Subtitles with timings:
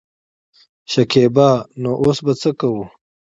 [0.91, 1.49] شکيبا:
[1.81, 2.83] نو اوس به څه کوو.